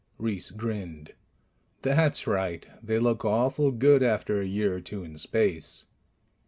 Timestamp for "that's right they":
1.83-2.97